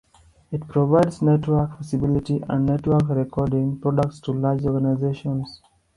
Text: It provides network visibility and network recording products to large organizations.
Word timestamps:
It 0.51 0.67
provides 0.67 1.21
network 1.21 1.77
visibility 1.77 2.43
and 2.49 2.65
network 2.65 3.07
recording 3.09 3.77
products 3.79 4.19
to 4.21 4.31
large 4.31 4.65
organizations. 4.65 5.61